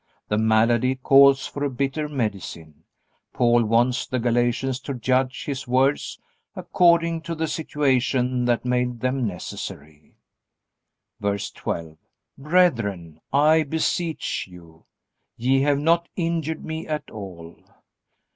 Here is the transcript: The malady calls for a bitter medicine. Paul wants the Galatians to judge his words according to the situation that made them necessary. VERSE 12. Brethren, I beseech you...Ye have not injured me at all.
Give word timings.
The 0.29 0.37
malady 0.39 0.95
calls 0.95 1.45
for 1.45 1.63
a 1.63 1.69
bitter 1.69 2.09
medicine. 2.09 2.85
Paul 3.33 3.63
wants 3.65 4.07
the 4.07 4.17
Galatians 4.17 4.79
to 4.79 4.95
judge 4.95 5.45
his 5.45 5.67
words 5.67 6.19
according 6.55 7.21
to 7.21 7.35
the 7.35 7.47
situation 7.47 8.45
that 8.45 8.65
made 8.65 9.01
them 9.01 9.27
necessary. 9.27 10.17
VERSE 11.19 11.51
12. 11.51 11.97
Brethren, 12.35 13.21
I 13.31 13.61
beseech 13.61 14.47
you...Ye 14.49 15.61
have 15.61 15.77
not 15.77 16.09
injured 16.15 16.65
me 16.65 16.87
at 16.87 17.11
all. 17.11 17.57